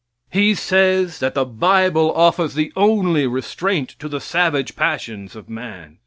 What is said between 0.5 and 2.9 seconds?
says that the bible offers the